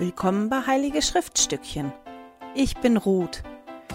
[0.00, 1.92] Willkommen bei Heilige Schriftstückchen.
[2.54, 3.42] Ich bin Ruth.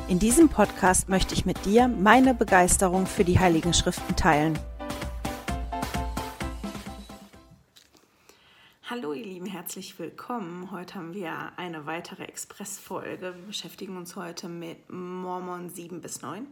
[0.09, 4.59] In diesem Podcast möchte ich mit dir meine Begeisterung für die Heiligen Schriften teilen.
[8.89, 10.71] Hallo ihr Lieben, herzlich willkommen.
[10.71, 13.33] Heute haben wir eine weitere Expressfolge.
[13.37, 16.47] Wir beschäftigen uns heute mit Mormon 7 bis 9.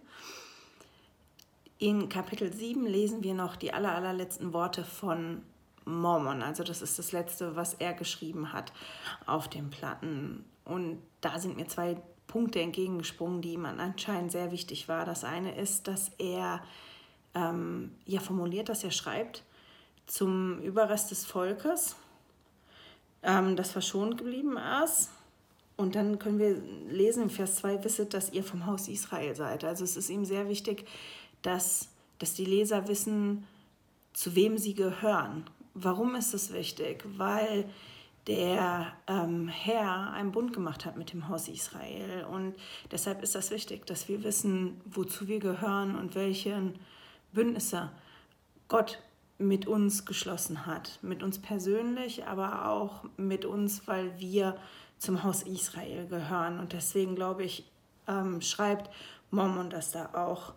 [1.77, 5.41] In Kapitel 7 lesen wir noch die aller, allerletzten Worte von
[5.85, 6.41] Mormon.
[6.41, 8.71] Also das ist das letzte, was er geschrieben hat
[9.25, 10.45] auf den Platten.
[10.65, 15.05] Und da sind mir zwei Punkte entgegengesprungen, die ihm anscheinend sehr wichtig war.
[15.05, 16.61] Das eine ist, dass er
[17.35, 19.43] ähm, ja formuliert, dass er schreibt
[20.07, 21.95] zum Überrest des Volkes,
[23.23, 25.09] ähm, das verschont geblieben ist.
[25.77, 29.63] Und dann können wir lesen im Vers 2, wisset, dass ihr vom Haus Israel seid.
[29.63, 30.85] Also es ist ihm sehr wichtig,
[31.41, 31.89] dass,
[32.19, 33.47] dass die Leser wissen,
[34.13, 35.45] zu wem sie gehören.
[35.73, 37.03] Warum ist das wichtig?
[37.17, 37.65] Weil
[38.27, 42.25] der ähm, Herr einen Bund gemacht hat mit dem Haus Israel.
[42.25, 42.55] Und
[42.91, 46.73] deshalb ist das wichtig, dass wir wissen, wozu wir gehören und welche
[47.33, 47.89] Bündnisse
[48.67, 48.99] Gott
[49.37, 50.99] mit uns geschlossen hat.
[51.01, 54.55] Mit uns persönlich, aber auch mit uns, weil wir
[54.99, 56.59] zum Haus Israel gehören.
[56.59, 57.65] Und deswegen glaube ich,
[58.07, 58.91] ähm, schreibt
[59.31, 60.53] Mormon das da auch.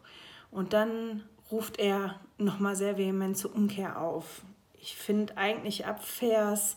[0.51, 4.43] Und dann ruft er nochmal sehr vehement zur Umkehr auf
[4.85, 6.77] ich finde eigentlich ab Vers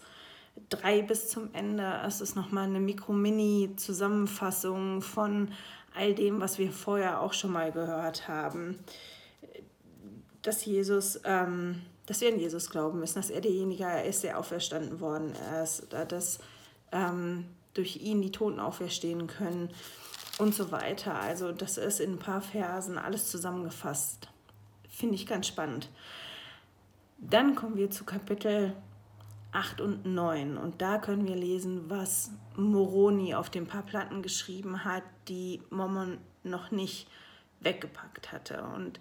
[0.69, 5.52] 3 bis zum Ende ist es nochmal eine Mikro-Mini-Zusammenfassung von
[5.94, 8.80] all dem, was wir vorher auch schon mal gehört haben.
[10.41, 15.02] Dass Jesus, ähm, dass wir an Jesus glauben müssen, dass er derjenige ist, der auferstanden
[15.02, 16.39] worden ist, dass
[16.94, 19.69] ähm, durch ihn die Toten auferstehen können
[20.38, 21.19] und so weiter.
[21.19, 24.30] Also das ist in ein paar Versen alles zusammengefasst.
[24.88, 25.89] Finde ich ganz spannend.
[27.17, 28.73] Dann kommen wir zu Kapitel
[29.51, 34.83] 8 und 9 und da können wir lesen, was Moroni auf den paar Platten geschrieben
[34.83, 37.08] hat, die Mormon noch nicht
[37.61, 38.64] weggepackt hatte.
[38.64, 38.99] Und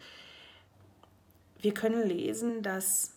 [1.61, 3.17] wir können lesen, dass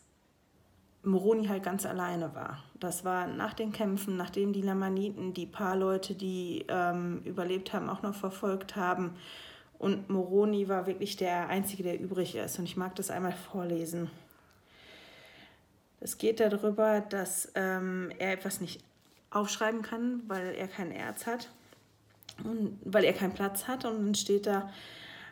[1.03, 2.63] Moroni halt ganz alleine war.
[2.79, 7.90] Das war nach den Kämpfen, nachdem die Lamaniten die paar Leute, die ähm, überlebt haben,
[7.90, 9.16] auch noch verfolgt haben.
[9.78, 12.59] Und Moroni war wirklich der Einzige, der übrig ist.
[12.59, 14.09] Und ich mag das einmal vorlesen.
[16.02, 18.84] Es geht darüber, dass ähm, er etwas nicht
[19.32, 21.50] aufschreiben kann, weil er kein Erz hat
[22.44, 23.86] und weil er keinen Platz hat.
[23.86, 24.70] Und dann steht da,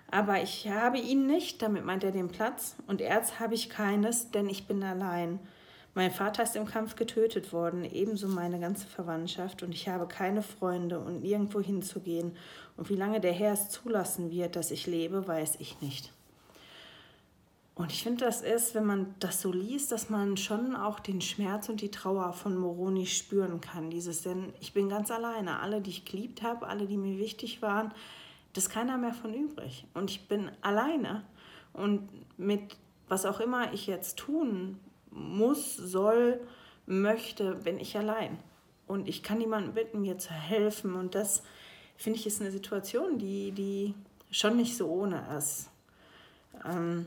[0.09, 4.31] aber ich habe ihn nicht, damit meint er den Platz, und Erz habe ich keines,
[4.31, 5.39] denn ich bin allein.
[5.95, 10.43] Mein Vater ist im Kampf getötet worden, ebenso meine ganze Verwandtschaft, und ich habe keine
[10.43, 12.37] Freunde und nirgendwo hinzugehen.
[12.77, 16.13] Und wie lange der Herr es zulassen wird, dass ich lebe, weiß ich nicht.
[17.77, 21.21] Und ich finde, das ist, wenn man das so liest, dass man schon auch den
[21.21, 23.91] Schmerz und die Trauer von Moroni spüren kann.
[23.91, 25.59] Dieses, denn ich bin ganz alleine.
[25.59, 27.93] Alle, die ich geliebt habe, alle, die mir wichtig waren,
[28.53, 29.85] da ist keiner mehr von übrig.
[29.93, 31.23] Und ich bin alleine.
[31.71, 32.75] Und mit
[33.07, 34.79] was auch immer ich jetzt tun
[35.11, 36.41] muss, soll,
[36.87, 38.39] möchte, bin ich allein.
[38.87, 40.95] Und ich kann niemanden bitten, mir zu helfen.
[40.95, 41.43] Und das,
[41.95, 43.93] finde ich, ist eine Situation, die, die
[44.31, 45.69] schon nicht so ohne ist.
[46.65, 47.05] Ähm,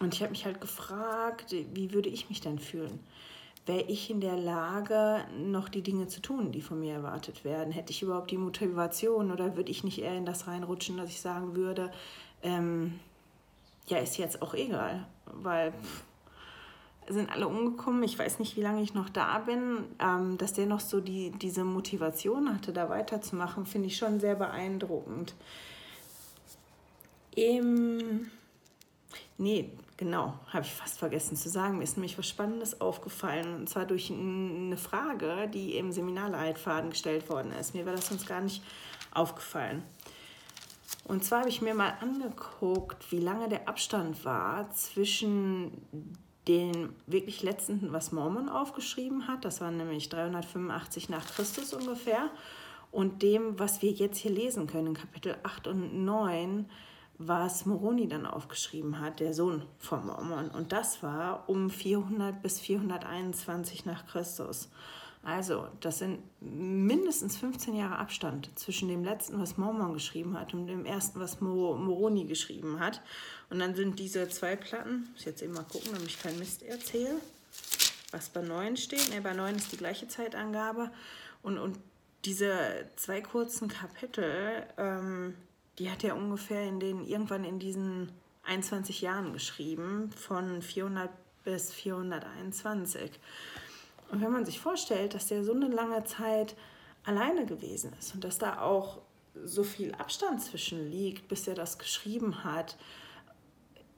[0.00, 2.98] und ich habe mich halt gefragt, wie würde ich mich denn fühlen?
[3.66, 7.72] Wäre ich in der Lage, noch die Dinge zu tun, die von mir erwartet werden?
[7.72, 11.20] Hätte ich überhaupt die Motivation oder würde ich nicht eher in das reinrutschen, dass ich
[11.20, 11.90] sagen würde,
[12.42, 12.98] ähm,
[13.86, 16.04] ja, ist jetzt auch egal, weil pff,
[17.08, 18.02] sind alle umgekommen.
[18.02, 19.84] Ich weiß nicht, wie lange ich noch da bin.
[19.98, 24.34] Ähm, dass der noch so die, diese Motivation hatte, da weiterzumachen, finde ich schon sehr
[24.34, 25.34] beeindruckend.
[27.34, 28.30] Im
[29.38, 31.78] Nee, genau, habe ich fast vergessen zu sagen.
[31.78, 33.54] Mir ist nämlich was Spannendes aufgefallen.
[33.54, 37.74] Und zwar durch eine Frage, die im Seminarleitfaden gestellt worden ist.
[37.74, 38.62] Mir wäre das sonst gar nicht
[39.12, 39.82] aufgefallen.
[41.04, 45.72] Und zwar habe ich mir mal angeguckt, wie lange der Abstand war zwischen
[46.48, 52.30] den wirklich letzten, was Mormon aufgeschrieben hat, das war nämlich 385 nach Christus ungefähr,
[52.90, 56.66] und dem, was wir jetzt hier lesen können, Kapitel 8 und 9,
[57.18, 60.50] was Moroni dann aufgeschrieben hat, der Sohn von Mormon.
[60.50, 64.68] Und das war um 400 bis 421 nach Christus.
[65.22, 70.66] Also, das sind mindestens 15 Jahre Abstand zwischen dem letzten, was Mormon geschrieben hat, und
[70.66, 73.00] dem ersten, was Moroni geschrieben hat.
[73.48, 76.38] Und dann sind diese zwei Platten, ich muss jetzt eben mal gucken, damit ich keinen
[76.38, 77.14] Mist erzähle,
[78.10, 79.14] was bei 9 steht.
[79.14, 80.90] Ne, bei 9 ist die gleiche Zeitangabe.
[81.42, 81.78] Und, und
[82.26, 85.34] diese zwei kurzen Kapitel, ähm,
[85.78, 88.12] die hat er ungefähr in den, irgendwann in diesen
[88.44, 91.10] 21 Jahren geschrieben, von 400
[91.44, 93.10] bis 421.
[94.10, 96.54] Und wenn man sich vorstellt, dass der so eine lange Zeit
[97.04, 98.98] alleine gewesen ist und dass da auch
[99.44, 102.76] so viel Abstand zwischen liegt, bis er das geschrieben hat,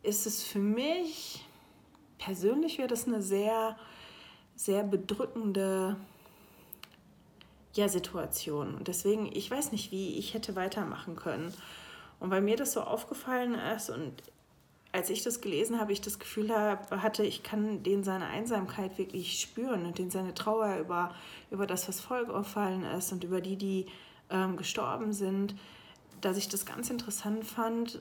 [0.02, 1.44] ist es für mich
[2.18, 3.76] persönlich wäre das eine sehr,
[4.54, 5.96] sehr bedrückende
[7.76, 8.74] ja, Situation.
[8.74, 11.52] Und deswegen, ich weiß nicht, wie ich hätte weitermachen können.
[12.18, 14.22] Und weil mir das so aufgefallen ist und
[14.92, 19.38] als ich das gelesen habe, ich das Gefühl hatte, ich kann den seine Einsamkeit wirklich
[19.38, 21.14] spüren und den seine Trauer über,
[21.50, 23.86] über das, was vorgefallen ist und über die, die
[24.30, 25.54] ähm, gestorben sind,
[26.22, 28.00] dass ich das ganz interessant fand,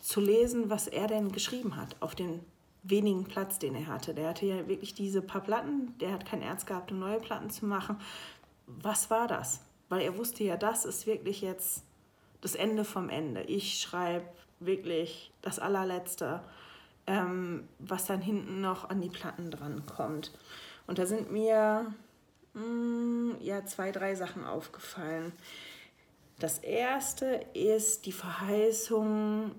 [0.00, 2.40] zu lesen, was er denn geschrieben hat auf den
[2.82, 4.14] wenigen Platz, den er hatte.
[4.14, 7.50] Der hatte ja wirklich diese paar Platten, der hat kein Erz gehabt, um neue Platten
[7.50, 7.96] zu machen.
[8.68, 9.60] Was war das?
[9.88, 11.82] Weil er wusste ja, das ist wirklich jetzt
[12.40, 13.42] das Ende vom Ende.
[13.42, 14.26] Ich schreibe
[14.60, 16.42] wirklich das allerletzte,
[17.06, 20.32] ähm, was dann hinten noch an die Platten dran kommt.
[20.86, 21.92] Und da sind mir
[22.54, 25.32] mh, mm, ja zwei, drei Sachen aufgefallen.
[26.38, 29.52] Das erste ist die Verheißung,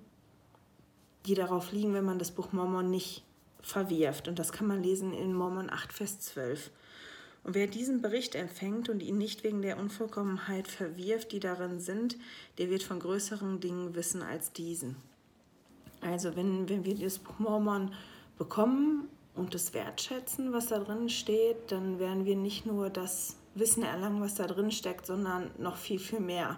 [1.25, 3.25] die darauf liegen, wenn man das Buch Mormon nicht
[3.61, 4.27] verwirft.
[4.27, 6.71] Und das kann man lesen in Mormon 8, Vers 12.
[7.43, 12.17] Und wer diesen Bericht empfängt und ihn nicht wegen der Unvollkommenheit verwirft, die darin sind,
[12.57, 14.97] der wird von größeren Dingen wissen als diesen.
[16.01, 17.93] Also wenn, wenn wir das Buch Mormon
[18.37, 23.83] bekommen und das wertschätzen, was da drin steht, dann werden wir nicht nur das Wissen
[23.83, 26.57] erlangen, was da drin steckt, sondern noch viel, viel mehr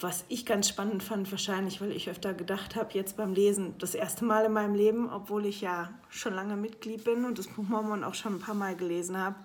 [0.00, 3.94] was ich ganz spannend fand, wahrscheinlich, weil ich öfter gedacht habe, jetzt beim Lesen, das
[3.94, 7.64] erste Mal in meinem Leben, obwohl ich ja schon lange Mitglied bin und das Buch
[7.64, 9.36] Mormon auch schon ein paar Mal gelesen habe.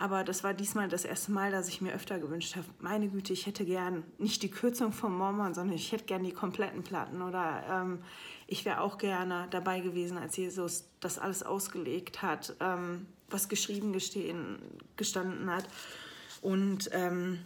[0.00, 3.32] Aber das war diesmal das erste Mal, dass ich mir öfter gewünscht habe, meine Güte,
[3.32, 7.20] ich hätte gern nicht die Kürzung vom Mormon, sondern ich hätte gern die kompletten Platten.
[7.20, 7.98] Oder ähm,
[8.46, 13.92] ich wäre auch gerne dabei gewesen, als Jesus das alles ausgelegt hat, ähm, was geschrieben
[13.92, 14.58] gestehen,
[14.96, 15.68] gestanden hat.
[16.42, 17.40] Und ähm,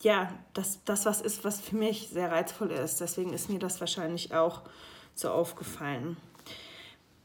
[0.00, 3.00] ja, das, das was ist, was für mich sehr reizvoll ist.
[3.00, 4.62] Deswegen ist mir das wahrscheinlich auch
[5.14, 6.16] so aufgefallen.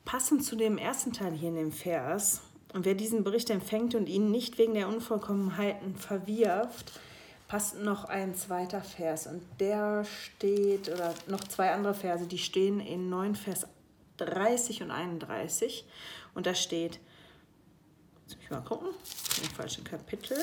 [0.05, 2.41] Passend zu dem ersten Teil hier in dem Vers,
[2.73, 6.99] und wer diesen Bericht empfängt und ihn nicht wegen der Unvollkommenheiten verwirft,
[7.47, 9.27] passt noch ein zweiter Vers.
[9.27, 13.67] Und der steht, oder noch zwei andere Verse, die stehen in 9 Vers
[14.17, 15.85] 30 und 31.
[16.33, 16.99] Und da steht,
[18.25, 18.89] muss ich mal gucken,
[19.43, 20.37] im falschen Kapitel.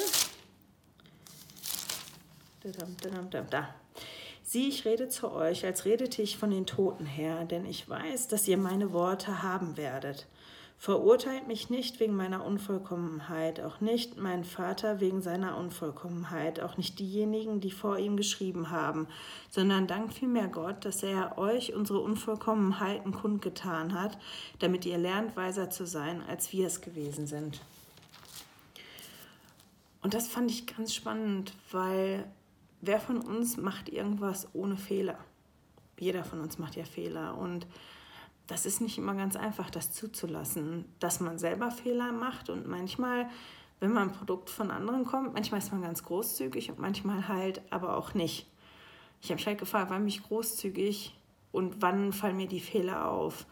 [3.51, 3.75] Da.
[4.43, 8.29] Sieh, ich rede zu euch, als redete ich von den Toten her, denn ich weiß,
[8.29, 10.27] dass ihr meine Worte haben werdet.
[10.77, 16.99] Verurteilt mich nicht wegen meiner Unvollkommenheit, auch nicht mein Vater wegen seiner Unvollkommenheit, auch nicht
[16.99, 19.07] diejenigen, die vor ihm geschrieben haben,
[19.51, 24.17] sondern dankt vielmehr Gott, dass er euch unsere Unvollkommenheiten kundgetan hat,
[24.59, 27.61] damit ihr lernt, weiser zu sein, als wir es gewesen sind.
[30.03, 32.25] Und das fand ich ganz spannend, weil
[32.81, 35.19] wer von uns macht irgendwas ohne Fehler?
[35.99, 37.67] Jeder von uns macht ja Fehler und
[38.47, 43.29] das ist nicht immer ganz einfach, das zuzulassen, dass man selber Fehler macht und manchmal,
[43.79, 47.63] wenn man ein Produkt von anderen kommt, manchmal ist man ganz großzügig und manchmal halt
[47.71, 48.47] aber auch nicht.
[49.23, 51.15] Ich habe mich halt gefragt, wann bin ich großzügig
[51.53, 53.47] und wann fallen mir die Fehler auf?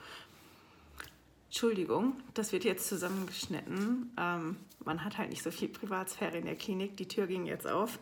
[1.49, 4.13] Entschuldigung, das wird jetzt zusammengeschnitten.
[4.19, 6.97] Ähm, man hat halt nicht so viel Privatsphäre in der Klinik.
[6.97, 7.99] Die Tür ging jetzt auf.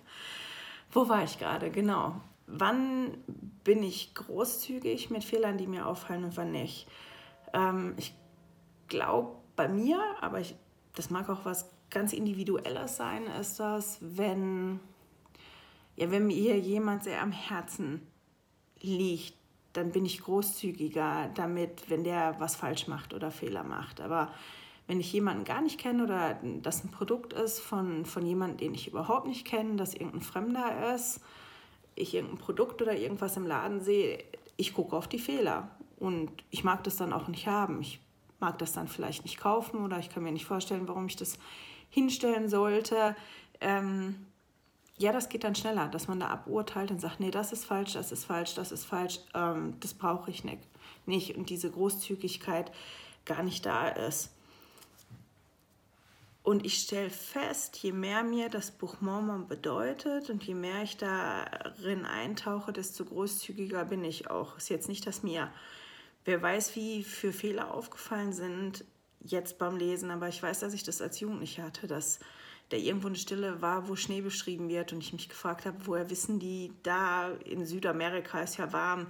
[0.91, 1.71] Wo war ich gerade?
[1.71, 2.21] Genau.
[2.47, 3.19] Wann
[3.65, 6.87] bin ich großzügig mit Fehlern, die mir auffallen und wann nicht?
[7.53, 8.15] Ähm, ich
[8.89, 10.55] glaube bei mir, aber ich,
[10.95, 14.81] das mag auch was ganz Individuelles sein, ist das, wenn,
[15.97, 18.07] ja, wenn mir jemand sehr am Herzen
[18.81, 19.35] liegt,
[19.73, 24.01] dann bin ich großzügiger damit, wenn der was falsch macht oder Fehler macht.
[24.01, 24.33] Aber
[24.87, 28.75] wenn ich jemanden gar nicht kenne oder das ein Produkt ist von, von jemandem, den
[28.75, 31.21] ich überhaupt nicht kenne, dass irgendein Fremder ist,
[31.97, 34.23] ich irgendein Produkt oder irgendwas im Laden sehe,
[34.57, 35.71] ich gucke auf die Fehler.
[35.99, 37.81] Und ich mag das dann auch nicht haben.
[37.81, 38.01] Ich
[38.39, 41.39] mag das dann vielleicht nicht kaufen oder ich kann mir nicht vorstellen, warum ich das
[41.89, 43.17] hinstellen sollte.
[43.61, 44.27] Ähm,
[44.99, 47.95] ja, das geht dann schneller, dass man da aburteilt und sagt, nee, das ist falsch,
[47.95, 50.63] das ist falsch, das ist falsch, ähm, das brauche ich nicht.
[51.07, 51.37] nicht.
[51.37, 52.73] Und diese Großzügigkeit
[53.25, 54.36] gar nicht da ist.
[56.47, 60.97] Und ich stelle fest, je mehr mir das Buch Mormon bedeutet und je mehr ich
[60.97, 64.57] darin eintauche, desto großzügiger bin ich auch.
[64.57, 65.51] Ist jetzt nicht, dass mir,
[66.25, 68.85] wer weiß, wie für Fehler aufgefallen sind
[69.19, 72.21] jetzt beim Lesen, aber ich weiß, dass ich das als Jugendliche hatte, dass
[72.69, 76.11] da irgendwo eine Stille war, wo Schnee beschrieben wird und ich mich gefragt habe, woher
[76.11, 79.09] wissen die, da in Südamerika ist ja warm,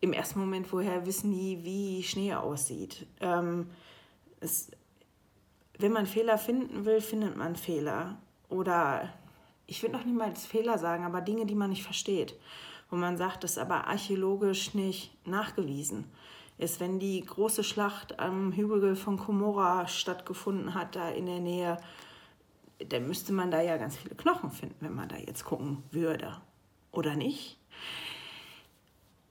[0.00, 3.08] im ersten Moment, woher wissen die, wie Schnee aussieht.
[3.18, 3.72] Ähm,
[4.38, 4.70] es,
[5.78, 8.18] wenn man Fehler finden will, findet man Fehler.
[8.48, 9.12] Oder
[9.66, 12.34] ich würde noch niemals Fehler sagen, aber Dinge, die man nicht versteht,
[12.90, 16.04] wo man sagt, das ist aber archäologisch nicht nachgewiesen
[16.58, 21.78] ist, wenn die große Schlacht am Hügel von Komorra stattgefunden hat, da in der Nähe,
[22.78, 26.36] dann müsste man da ja ganz viele Knochen finden, wenn man da jetzt gucken würde.
[26.92, 27.58] Oder nicht?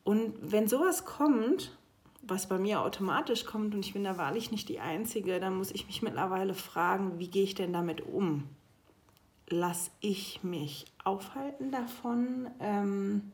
[0.03, 1.77] Und wenn sowas kommt,
[2.25, 5.71] was bei mir automatisch kommt, und ich bin da wahrlich nicht die Einzige, dann muss
[5.71, 8.47] ich mich mittlerweile fragen, wie gehe ich denn damit um?
[9.49, 13.31] Lass ich mich aufhalten davon, ähm,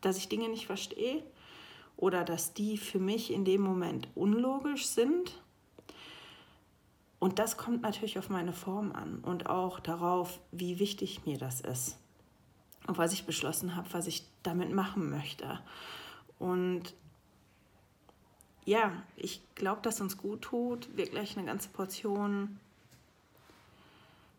[0.00, 1.22] dass ich Dinge nicht verstehe?
[1.96, 5.40] oder dass die für mich in dem Moment unlogisch sind.
[7.18, 11.60] Und das kommt natürlich auf meine Form an und auch darauf, wie wichtig mir das
[11.60, 11.96] ist
[12.86, 15.60] und was ich beschlossen habe, was ich damit machen möchte.
[16.38, 16.94] Und
[18.64, 22.58] ja, ich glaube, dass uns gut tut, wirklich eine ganze Portion.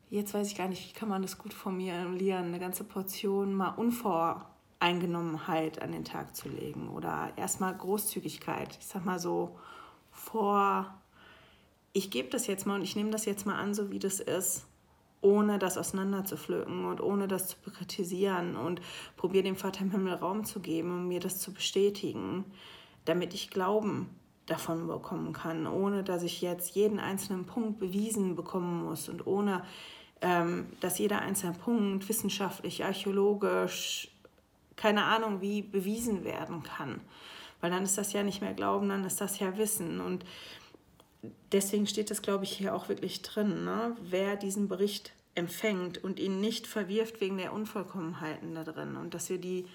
[0.09, 3.69] Jetzt weiß ich gar nicht, wie kann man das gut formulieren, eine ganze Portion mal
[3.69, 8.77] unvor Eingenommenheit an den Tag zu legen oder erstmal Großzügigkeit.
[8.79, 9.57] Ich sag mal so
[10.11, 10.93] vor,
[11.93, 14.19] ich gebe das jetzt mal und ich nehme das jetzt mal an, so wie das
[14.19, 14.65] ist,
[15.21, 18.81] ohne das auseinanderzupflücken und ohne das zu kritisieren und
[19.17, 22.45] probiere dem Vater im Himmel Raum zu geben und mir das zu bestätigen,
[23.05, 24.09] damit ich Glauben
[24.45, 29.63] davon bekommen kann, ohne dass ich jetzt jeden einzelnen Punkt bewiesen bekommen muss und ohne
[30.21, 34.09] ähm, dass jeder einzelne Punkt wissenschaftlich, archäologisch,
[34.75, 37.01] keine Ahnung, wie bewiesen werden kann.
[37.61, 39.99] Weil dann ist das ja nicht mehr Glauben, dann ist das ja Wissen.
[39.99, 40.25] Und
[41.51, 43.63] deswegen steht das, glaube ich, hier auch wirklich drin.
[43.65, 43.95] Ne?
[44.01, 49.29] Wer diesen Bericht empfängt und ihn nicht verwirft wegen der Unvollkommenheiten da drin und dass
[49.29, 49.65] wir die,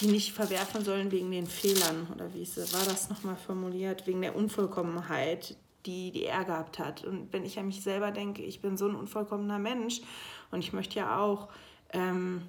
[0.00, 4.36] die nicht verwerfen sollen wegen den Fehlern oder wie war das nochmal formuliert, wegen der
[4.36, 5.56] Unvollkommenheit,
[5.86, 7.04] die, die er gehabt hat.
[7.04, 10.00] Und wenn ich an mich selber denke, ich bin so ein unvollkommener Mensch
[10.50, 11.48] und ich möchte ja auch
[11.92, 12.42] ähm,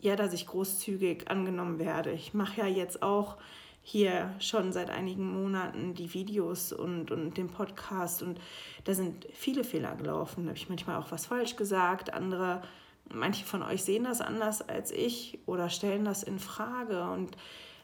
[0.00, 2.12] ja, dass ich großzügig angenommen werde.
[2.12, 3.36] Ich mache ja jetzt auch
[3.82, 8.40] hier schon seit einigen Monaten die Videos und, und den Podcast und
[8.84, 10.44] da sind viele Fehler gelaufen.
[10.44, 12.12] Da habe ich manchmal auch was falsch gesagt.
[12.12, 12.62] Andere,
[13.12, 17.02] manche von euch sehen das anders als ich oder stellen das in Frage.
[17.10, 17.36] Und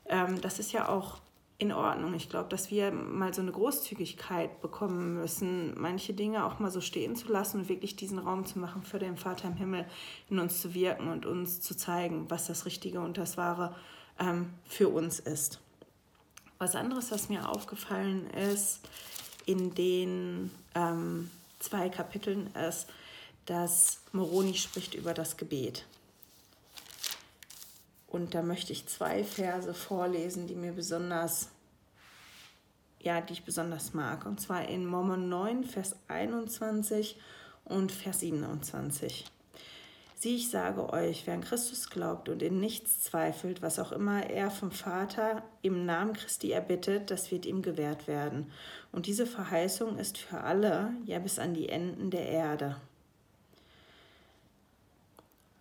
[0.06, 1.18] ähm, das ist ja auch
[1.58, 2.14] in Ordnung.
[2.14, 6.80] Ich glaube, dass wir mal so eine Großzügigkeit bekommen müssen, manche Dinge auch mal so
[6.80, 9.86] stehen zu lassen und wirklich diesen Raum zu machen für den Vater im Himmel
[10.28, 13.74] in uns zu wirken und uns zu zeigen, was das Richtige und das Wahre
[14.18, 15.60] ähm, für uns ist.
[16.58, 18.80] Was anderes, was mir aufgefallen ist
[19.46, 22.86] in den ähm, zwei Kapiteln, ist,
[23.46, 25.86] dass Moroni spricht über das Gebet.
[28.08, 31.48] Und da möchte ich zwei Verse vorlesen, die mir besonders,
[33.00, 34.26] ja, die ich besonders mag.
[34.26, 37.16] Und zwar in Mormon 9, Vers 21
[37.64, 39.24] und Vers 27.
[40.18, 44.30] Sieh, ich sage euch, wer an Christus glaubt und in nichts zweifelt, was auch immer
[44.30, 48.50] er vom Vater im Namen Christi erbittet, das wird ihm gewährt werden.
[48.92, 52.76] Und diese Verheißung ist für alle, ja bis an die Enden der Erde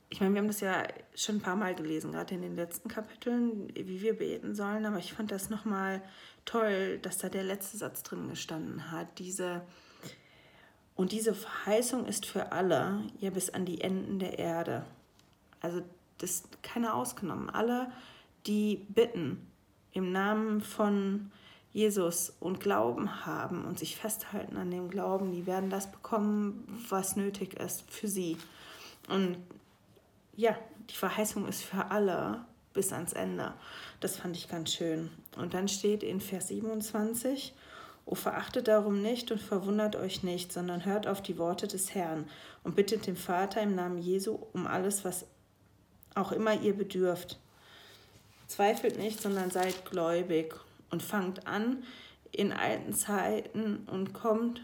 [0.10, 0.84] ich meine, wir haben das ja
[1.16, 5.00] schon ein paar Mal gelesen, gerade in den letzten Kapiteln, wie wir beten sollen, aber
[5.00, 6.02] ich fand das nochmal
[6.46, 9.20] toll, dass da der letzte Satz drin gestanden hat.
[9.20, 9.62] Diese,
[10.96, 14.86] und diese Verheißung ist für alle, ja bis an die Enden der Erde.
[15.60, 15.82] Also
[16.20, 17.50] das ist keiner ausgenommen.
[17.50, 17.92] Alle,
[18.46, 19.48] die bitten
[19.92, 21.32] im Namen von
[21.74, 27.16] Jesus und Glauben haben und sich festhalten an dem Glauben, die werden das bekommen, was
[27.16, 28.38] nötig ist für sie.
[29.10, 29.38] Und
[30.36, 30.58] ja,
[30.90, 33.54] die Verheißung ist für alle bis ans Ende.
[34.00, 35.10] Das fand ich ganz schön.
[35.38, 37.54] Und dann steht in Vers 27,
[38.08, 42.30] O verachtet darum nicht und verwundert euch nicht, sondern hört auf die Worte des Herrn
[42.64, 45.26] und bittet den Vater im Namen Jesu um alles, was
[46.14, 47.40] auch immer ihr bedürft.
[48.48, 50.54] Zweifelt nicht, sondern seid gläubig
[50.92, 51.84] und fangt an
[52.32, 54.62] in alten Zeiten und kommt,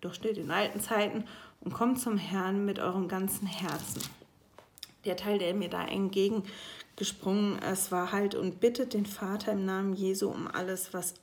[0.00, 1.24] doch steht in alten Zeiten
[1.60, 4.02] und kommt zum Herrn mit eurem ganzen Herzen
[5.04, 9.94] der Teil, der mir da entgegengesprungen ist, war halt und bittet den Vater im Namen
[9.94, 11.14] Jesu um alles, was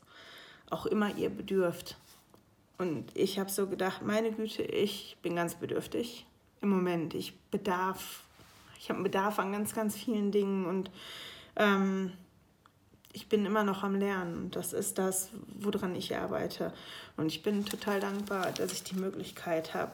[0.69, 1.97] auch immer ihr bedürft.
[2.77, 6.25] Und ich habe so gedacht, meine Güte, ich bin ganz bedürftig
[6.61, 7.13] im Moment.
[7.13, 8.23] Ich bedarf,
[8.79, 10.91] ich habe einen Bedarf an ganz, ganz vielen Dingen und
[11.55, 12.11] ähm,
[13.13, 14.51] ich bin immer noch am Lernen.
[14.51, 16.73] Das ist das, woran ich arbeite.
[17.15, 19.93] Und ich bin total dankbar, dass ich die Möglichkeit habe,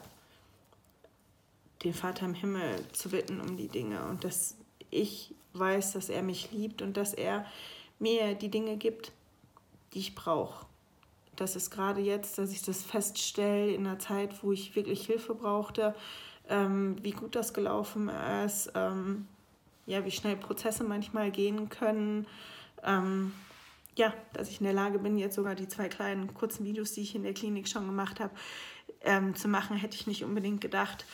[1.82, 4.56] den Vater im Himmel zu bitten um die Dinge und dass
[4.90, 7.46] ich weiß, dass er mich liebt und dass er
[7.98, 9.12] mir die Dinge gibt,
[9.94, 10.66] die ich brauche.
[11.36, 15.34] Das ist gerade jetzt, dass ich das feststelle in einer Zeit, wo ich wirklich Hilfe
[15.34, 15.94] brauchte,
[16.48, 18.08] ähm, wie gut das gelaufen
[18.44, 19.26] ist, ähm,
[19.86, 22.26] ja, wie schnell Prozesse manchmal gehen können.
[22.84, 23.32] Ähm,
[23.96, 27.02] ja, dass ich in der Lage bin, jetzt sogar die zwei kleinen kurzen Videos, die
[27.02, 28.32] ich in der Klinik schon gemacht habe,
[29.02, 31.04] ähm, zu machen, hätte ich nicht unbedingt gedacht.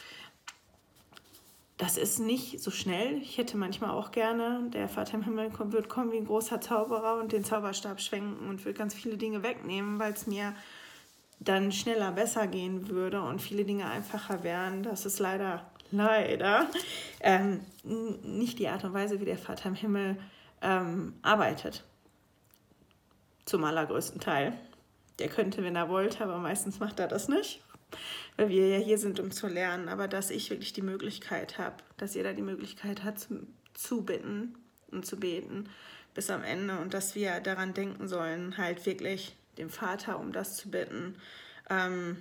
[1.78, 3.18] Das ist nicht so schnell.
[3.22, 6.60] Ich hätte manchmal auch gerne, der Vater im Himmel kommt, wird kommen wie ein großer
[6.60, 10.54] Zauberer und den Zauberstab schwenken und wird ganz viele Dinge wegnehmen, weil es mir
[11.38, 14.82] dann schneller besser gehen würde und viele Dinge einfacher wären.
[14.82, 16.66] Das ist leider, leider
[17.20, 20.18] ähm, nicht die Art und Weise, wie der Vater im Himmel
[20.60, 21.84] ähm, arbeitet.
[23.44, 24.52] Zum allergrößten Teil.
[25.20, 27.62] Der könnte, wenn er wollte, aber meistens macht er das nicht,
[28.36, 29.88] weil wir ja hier sind, um zu lernen.
[29.88, 33.26] Aber dass ich wirklich die Möglichkeit habe, dass jeder die Möglichkeit hat,
[33.74, 34.56] zu, bitten
[34.90, 35.68] und zu beten
[36.14, 40.56] bis am Ende und dass wir daran denken sollen, halt wirklich dem Vater um das
[40.56, 41.16] zu bitten,
[41.70, 42.16] ähm,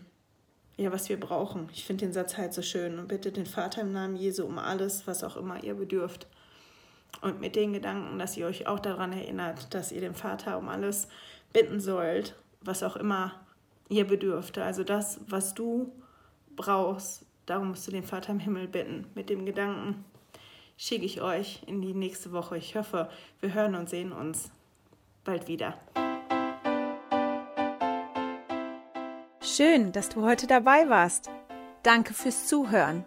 [0.75, 1.69] ja, was wir brauchen.
[1.74, 4.59] Ich finde den Satz halt so schön und bitte den Vater im Namen Jesu um
[4.59, 6.27] alles, was auch immer ihr bedürft.
[7.21, 10.69] Und mit den Gedanken, dass ihr euch auch daran erinnert, dass ihr den Vater um
[10.69, 11.07] alles
[11.51, 13.46] bitten sollt, was auch immer
[13.89, 14.58] ihr bedürft.
[14.58, 15.91] Also das, was du
[16.56, 19.06] brauchst, darum musst du den Vater im Himmel bitten.
[19.15, 20.03] Mit dem Gedanken
[20.77, 22.58] schicke ich euch in die nächste Woche.
[22.58, 24.51] Ich hoffe, wir hören und sehen uns
[25.24, 25.77] bald wieder.
[29.41, 31.29] Schön, dass du heute dabei warst.
[31.84, 33.06] Danke fürs Zuhören.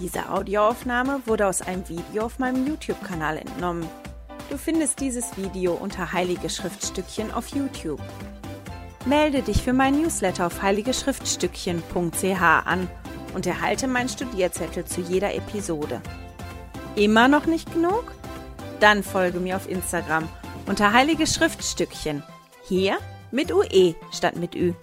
[0.00, 3.88] Diese Audioaufnahme wurde aus einem Video auf meinem YouTube-Kanal entnommen.
[4.48, 8.00] Du findest dieses Video unter Heilige Schriftstückchen auf YouTube.
[9.08, 12.90] Melde dich für mein Newsletter auf heiligeschriftstückchen.ch an
[13.32, 16.02] und erhalte meinen Studierzettel zu jeder Episode.
[16.94, 18.12] Immer noch nicht genug?
[18.80, 20.28] Dann folge mir auf Instagram
[20.66, 22.22] unter Heilige Schriftstückchen.
[22.64, 22.98] Hier
[23.30, 24.74] mit UE statt mit Ü.